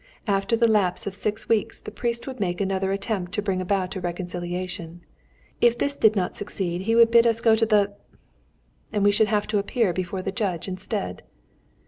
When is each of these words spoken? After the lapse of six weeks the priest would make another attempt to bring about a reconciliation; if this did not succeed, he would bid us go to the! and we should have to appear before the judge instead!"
After 0.25 0.55
the 0.55 0.67
lapse 0.67 1.05
of 1.05 1.13
six 1.13 1.47
weeks 1.47 1.79
the 1.79 1.91
priest 1.91 2.25
would 2.25 2.39
make 2.39 2.59
another 2.59 2.91
attempt 2.91 3.33
to 3.33 3.41
bring 3.43 3.61
about 3.61 3.95
a 3.95 4.01
reconciliation; 4.01 5.01
if 5.61 5.77
this 5.77 5.95
did 5.95 6.15
not 6.15 6.35
succeed, 6.35 6.81
he 6.81 6.95
would 6.95 7.11
bid 7.11 7.27
us 7.27 7.39
go 7.39 7.55
to 7.55 7.67
the! 7.67 7.93
and 8.91 9.03
we 9.03 9.11
should 9.11 9.27
have 9.27 9.45
to 9.45 9.59
appear 9.59 9.93
before 9.93 10.23
the 10.23 10.31
judge 10.31 10.67
instead!" 10.67 11.21